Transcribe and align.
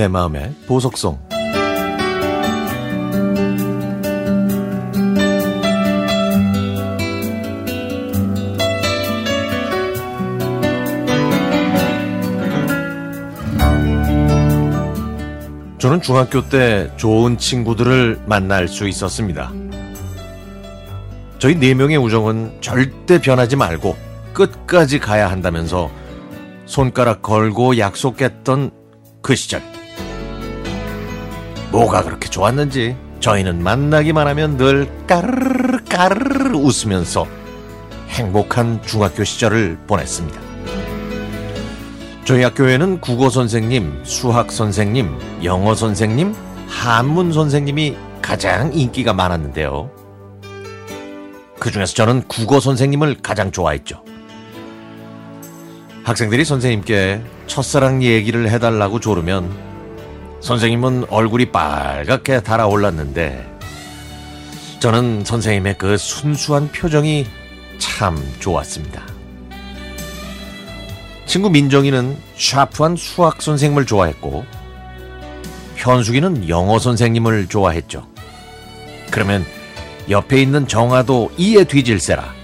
내 0.00 0.08
마음의 0.08 0.54
보석송 0.66 1.18
저는 15.76 16.00
중학교 16.00 16.48
때 16.48 16.90
좋은 16.96 17.36
친구들을 17.36 18.22
만날 18.24 18.68
수 18.68 18.88
있었습니다. 18.88 19.52
저희 21.38 21.56
네 21.56 21.74
명의 21.74 21.98
우정은 21.98 22.62
절대 22.62 23.20
변하지 23.20 23.56
말고 23.56 23.94
끝까지 24.32 24.98
가야 24.98 25.30
한다면서 25.30 25.90
손가락 26.64 27.20
걸고 27.20 27.76
약속했던 27.76 28.70
그 29.20 29.36
시절. 29.36 29.69
뭐가 31.70 32.02
그렇게 32.02 32.28
좋았는지 32.28 32.96
저희는 33.20 33.62
만나기만 33.62 34.26
하면 34.28 34.56
늘 34.56 34.88
까르르 35.06 35.84
까르르 35.84 36.56
웃으면서 36.56 37.26
행복한 38.08 38.82
중학교 38.82 39.22
시절을 39.24 39.78
보냈습니다. 39.86 40.40
저희 42.24 42.42
학교에는 42.42 43.00
국어 43.00 43.28
선생님, 43.30 44.02
수학 44.04 44.52
선생님, 44.52 45.44
영어 45.44 45.74
선생님, 45.74 46.34
한문 46.68 47.32
선생님이 47.32 47.96
가장 48.22 48.72
인기가 48.72 49.12
많았는데요. 49.12 49.90
그 51.58 51.70
중에서 51.70 51.94
저는 51.94 52.22
국어 52.26 52.60
선생님을 52.60 53.18
가장 53.22 53.52
좋아했죠. 53.52 54.02
학생들이 56.04 56.44
선생님께 56.44 57.20
첫사랑 57.46 58.02
얘기를 58.02 58.48
해달라고 58.48 59.00
조르면 59.00 59.69
선생님은 60.40 61.06
얼굴이 61.10 61.52
빨갛게 61.52 62.42
달아올랐는데 62.42 63.58
저는 64.80 65.24
선생님의 65.24 65.76
그 65.76 65.96
순수한 65.96 66.68
표정이 66.72 67.26
참 67.78 68.16
좋았습니다. 68.40 69.02
친구 71.26 71.50
민정이는 71.50 72.16
샤프한 72.36 72.96
수학 72.96 73.42
선생님을 73.42 73.86
좋아했고 73.86 74.44
현숙이는 75.76 76.48
영어 76.48 76.78
선생님을 76.78 77.46
좋아했죠. 77.46 78.06
그러면 79.10 79.44
옆에 80.08 80.40
있는 80.42 80.66
정아도 80.66 81.30
이에 81.36 81.64
뒤질세라. 81.64 82.34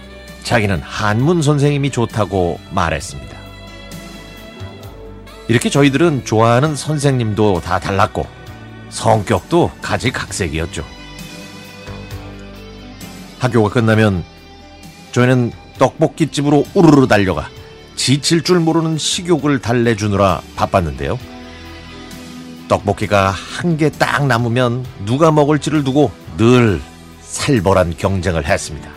자기는 0.42 0.80
한문 0.80 1.42
선생님이 1.42 1.90
좋다고 1.90 2.60
말했습니다. 2.70 3.35
이렇게 5.48 5.70
저희들은 5.70 6.24
좋아하는 6.24 6.74
선생님도 6.74 7.60
다 7.60 7.78
달랐고 7.78 8.26
성격도 8.90 9.70
가지각색이었죠. 9.80 10.84
학교가 13.38 13.68
끝나면 13.70 14.24
저희는 15.12 15.52
떡볶이집으로 15.78 16.64
우르르 16.74 17.06
달려가 17.06 17.48
지칠 17.94 18.42
줄 18.42 18.58
모르는 18.60 18.98
식욕을 18.98 19.60
달래주느라 19.60 20.42
바빴는데요. 20.56 21.18
떡볶이가 22.68 23.30
한 23.30 23.76
개 23.76 23.90
딱 23.90 24.26
남으면 24.26 24.84
누가 25.04 25.30
먹을지를 25.30 25.84
두고 25.84 26.10
늘 26.36 26.80
살벌한 27.22 27.94
경쟁을 27.96 28.46
했습니다. 28.46 28.90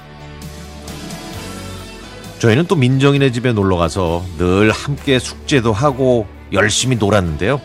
저희는 2.39 2.65
또 2.67 2.75
민정이네 2.75 3.31
집에 3.31 3.51
놀러 3.53 3.75
가서 3.75 4.23
늘 4.37 4.71
함께 4.71 5.19
숙제도 5.19 5.73
하고 5.73 6.25
열심히 6.53 6.95
놀았는데요. 6.95 7.61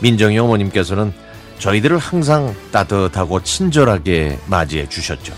민정이 0.00 0.38
어머님께서는 0.38 1.12
저희들을 1.58 1.98
항상 1.98 2.54
따뜻하고 2.72 3.42
친절하게 3.42 4.38
맞이해 4.46 4.88
주셨죠. 4.88 5.32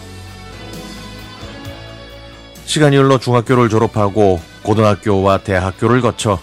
시간이 2.65 2.97
흘러 2.97 3.19
중학교를 3.19 3.69
졸업하고 3.69 4.41
고등학교와 4.63 5.39
대학교를 5.39 6.01
거쳐 6.01 6.41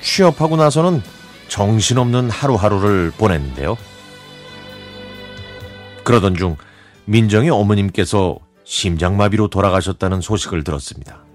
취업하고 0.00 0.56
나서는 0.56 1.02
정신없는 1.48 2.30
하루하루를 2.30 3.12
보냈는데요. 3.18 3.76
그러던 6.04 6.36
중 6.36 6.56
민정의 7.04 7.50
어머님께서 7.50 8.38
심장마비로 8.64 9.48
돌아가셨다는 9.48 10.20
소식을 10.20 10.64
들었습니다. 10.64 11.27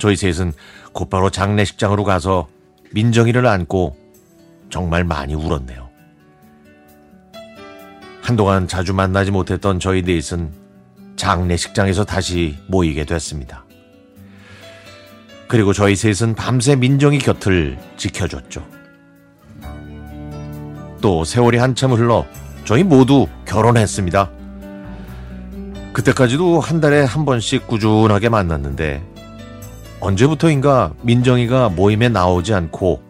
저희 0.00 0.16
셋은 0.16 0.52
곧바로 0.92 1.30
장례식장으로 1.30 2.02
가서 2.02 2.48
민정이를 2.92 3.46
안고 3.46 3.96
정말 4.70 5.04
많이 5.04 5.34
울었네요. 5.34 5.88
한동안 8.22 8.66
자주 8.66 8.94
만나지 8.94 9.30
못했던 9.30 9.78
저희 9.78 10.02
넷은 10.02 10.50
장례식장에서 11.16 12.04
다시 12.04 12.56
모이게 12.66 13.04
됐습니다. 13.04 13.64
그리고 15.46 15.72
저희 15.72 15.94
셋은 15.96 16.34
밤새 16.34 16.76
민정이 16.76 17.18
곁을 17.18 17.78
지켜줬죠. 17.96 18.66
또 21.00 21.24
세월이 21.24 21.58
한참 21.58 21.92
흘러 21.92 22.24
저희 22.64 22.84
모두 22.84 23.26
결혼했습니다. 23.46 24.30
그때까지도 25.92 26.60
한 26.60 26.80
달에 26.80 27.02
한 27.02 27.24
번씩 27.24 27.66
꾸준하게 27.66 28.28
만났는데 28.28 29.09
언제부터인가 30.00 30.94
민정이가 31.02 31.68
모임에 31.68 32.08
나오지 32.08 32.54
않고 32.54 33.02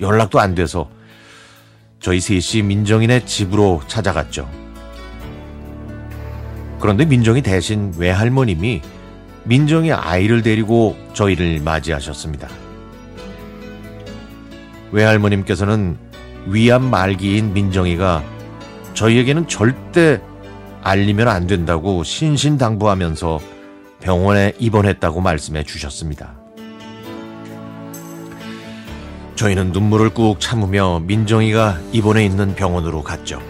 연락도 0.00 0.40
안 0.40 0.54
돼서 0.54 0.88
저희 2.00 2.20
셋이 2.20 2.62
민정이네 2.62 3.24
집으로 3.24 3.82
찾아갔죠. 3.86 4.48
그런데 6.80 7.04
민정이 7.04 7.42
대신 7.42 7.92
외할머님이 7.96 8.80
민정이 9.44 9.92
아이를 9.92 10.42
데리고 10.42 10.96
저희를 11.12 11.60
맞이하셨습니다. 11.60 12.48
외할머님께서는 14.92 15.98
위암 16.46 16.84
말기인 16.84 17.52
민정이가 17.52 18.22
저희에게는 18.94 19.48
절대 19.48 20.20
알리면 20.82 21.28
안 21.28 21.46
된다고 21.46 22.04
신신당부하면서 22.04 23.57
병원에 24.00 24.52
입원했다고 24.58 25.20
말씀해 25.20 25.64
주셨습니다. 25.64 26.34
저희는 29.34 29.72
눈물을 29.72 30.10
꾹 30.10 30.40
참으며 30.40 31.00
민정이가 31.00 31.78
입원해 31.92 32.24
있는 32.24 32.54
병원으로 32.54 33.02
갔죠. 33.02 33.40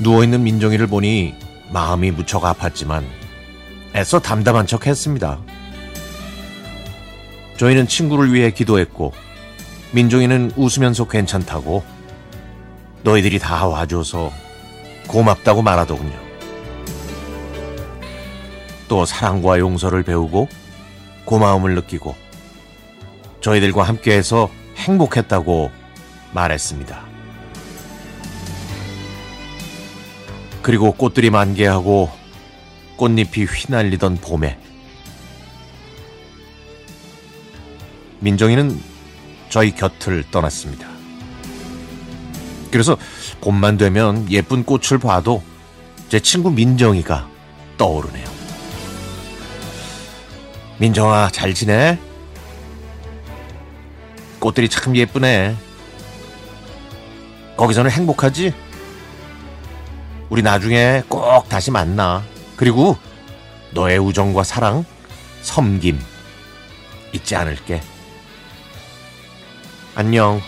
누워있는 0.00 0.42
민정이를 0.42 0.86
보니 0.86 1.34
마음이 1.70 2.10
무척 2.10 2.42
아팠지만 2.42 3.04
애써 3.94 4.18
담담한 4.18 4.66
척 4.66 4.86
했습니다. 4.86 5.40
저희는 7.56 7.86
친구를 7.86 8.32
위해 8.32 8.50
기도했고 8.50 9.12
민정이는 9.92 10.52
웃으면서 10.56 11.06
괜찮다고 11.06 11.84
너희들이 13.02 13.38
다 13.38 13.66
와줘서 13.66 14.32
고맙다고 15.06 15.62
말하더군요. 15.62 16.23
또 18.88 19.04
사랑과 19.04 19.58
용서를 19.58 20.02
배우고 20.02 20.48
고마움을 21.24 21.74
느끼고 21.74 22.14
저희들과 23.40 23.82
함께해서 23.82 24.50
행복했다고 24.76 25.70
말했습니다. 26.32 27.04
그리고 30.62 30.92
꽃들이 30.92 31.30
만개하고 31.30 32.10
꽃잎이 32.96 33.44
휘날리던 33.44 34.16
봄에 34.16 34.58
민정이는 38.20 38.80
저희 39.50 39.74
곁을 39.74 40.24
떠났습니다. 40.30 40.88
그래서 42.70 42.96
봄만 43.40 43.76
되면 43.76 44.28
예쁜 44.32 44.64
꽃을 44.64 44.98
봐도 44.98 45.42
제 46.08 46.18
친구 46.18 46.50
민정이가 46.50 47.28
떠오르네요. 47.76 48.43
민정아, 50.78 51.30
잘 51.30 51.54
지내? 51.54 51.98
꽃들이 54.40 54.68
참 54.68 54.96
예쁘네. 54.96 55.56
거기서는 57.56 57.90
행복하지? 57.90 58.52
우리 60.28 60.42
나중에 60.42 61.02
꼭 61.08 61.48
다시 61.48 61.70
만나. 61.70 62.22
그리고 62.56 62.98
너의 63.70 63.98
우정과 63.98 64.42
사랑, 64.42 64.84
섬김 65.42 66.00
잊지 67.12 67.36
않을게. 67.36 67.80
안녕. 69.94 70.40